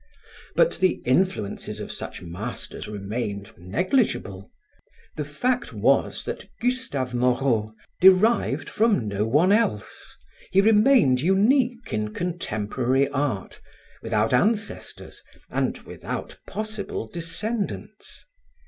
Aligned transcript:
But 0.55 0.79
the 0.79 0.99
influences 1.05 1.79
of 1.79 1.91
such 1.91 2.23
masters 2.23 2.87
remained 2.87 3.51
negligible. 3.55 4.49
The 5.15 5.23
fact 5.25 5.73
was 5.73 6.23
that 6.23 6.49
Gustave 6.59 7.13
Moreau 7.15 7.71
derived 7.99 8.67
from 8.67 9.07
no 9.07 9.27
one 9.27 9.51
else. 9.51 10.15
He 10.49 10.59
remained 10.59 11.21
unique 11.21 11.93
in 11.93 12.15
contemporary 12.15 13.09
art, 13.09 13.61
without 14.01 14.33
ancestors 14.33 15.21
and 15.51 15.77
without 15.85 16.35
possible 16.47 17.05
descendants. 17.07 18.23